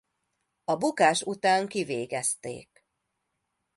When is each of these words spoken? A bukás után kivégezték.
A 0.63 0.75
bukás 0.77 1.21
után 1.21 1.67
kivégezték. 1.67 2.85